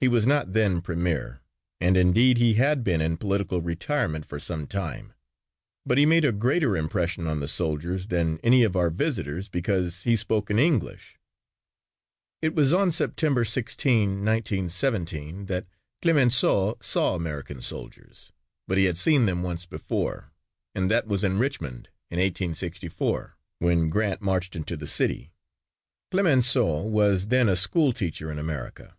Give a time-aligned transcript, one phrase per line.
[0.00, 1.40] He was not then premier
[1.80, 5.12] and indeed he had been in political retirement for some time,
[5.84, 10.04] but he made a greater impression on the soldiers than any of our visitors because
[10.04, 11.18] he spoke in English.
[12.40, 15.66] It was on September 16, 1917, that
[16.02, 18.30] Clemenceau saw American soldiers,
[18.68, 20.30] but he had seen them once before
[20.76, 25.32] and that was in Richmond in 1864 when Grant marched into the city.
[26.12, 28.94] Clemenceau was then a school teacher in America.